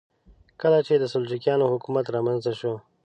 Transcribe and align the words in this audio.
کله 0.61 0.79
چې 0.87 0.93
د 0.97 1.03
سلجوقیانو 1.13 1.71
حکومت 1.73 2.05
رامنځته 2.15 2.51
شو. 2.59 2.73